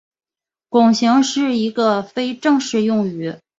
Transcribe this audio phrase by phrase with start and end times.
[0.69, 3.35] 弓形是一个非正式用语。